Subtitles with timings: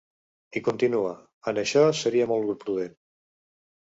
[0.59, 1.11] I continua:
[1.53, 2.97] En això seria molt prudent.